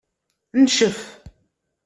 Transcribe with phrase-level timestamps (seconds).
[0.61, 0.99] Ncef.